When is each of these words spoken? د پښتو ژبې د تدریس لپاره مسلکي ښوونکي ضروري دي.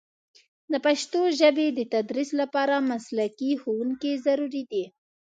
د 0.71 0.73
پښتو 0.85 1.21
ژبې 1.39 1.67
د 1.73 1.79
تدریس 1.93 2.29
لپاره 2.41 2.75
مسلکي 2.91 3.51
ښوونکي 3.61 4.11
ضروري 4.25 4.63
دي. 4.71 4.83